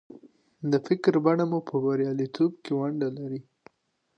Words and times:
د 0.71 0.73
فکر 0.87 1.13
بڼه 1.25 1.45
مو 1.51 1.59
په 1.67 1.75
برياليتوب 1.85 2.51
کې 2.63 2.71
ونډه 2.79 3.09
لري. 3.17 3.41